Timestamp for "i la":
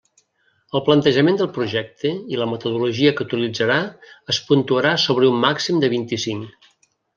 2.35-2.47